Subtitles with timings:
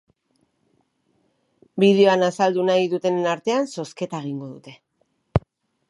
[1.85, 4.79] Bideoan azaldu nahi dutenen artean zozketa egingo dute.